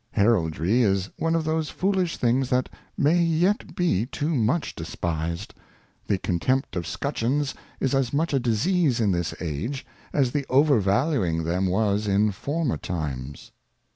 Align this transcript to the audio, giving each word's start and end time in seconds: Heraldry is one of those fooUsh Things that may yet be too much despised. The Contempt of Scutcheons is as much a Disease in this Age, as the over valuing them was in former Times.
Heraldry 0.13 0.81
is 0.81 1.11
one 1.17 1.35
of 1.35 1.43
those 1.43 1.71
fooUsh 1.71 2.15
Things 2.15 2.49
that 2.49 2.69
may 2.97 3.21
yet 3.21 3.75
be 3.75 4.07
too 4.07 4.33
much 4.33 4.73
despised. 4.73 5.53
The 6.07 6.17
Contempt 6.17 6.75
of 6.75 6.87
Scutcheons 6.87 7.53
is 7.79 7.93
as 7.93 8.11
much 8.11 8.33
a 8.33 8.39
Disease 8.39 8.99
in 8.99 9.11
this 9.11 9.35
Age, 9.39 9.85
as 10.11 10.31
the 10.31 10.47
over 10.49 10.79
valuing 10.79 11.43
them 11.43 11.67
was 11.67 12.07
in 12.07 12.31
former 12.31 12.77
Times. 12.77 13.51